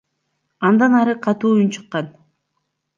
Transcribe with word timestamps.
Андан 0.69 0.97
ары 1.01 1.15
катуу 1.27 1.53
үн 1.61 1.71
чыккан. 1.77 2.13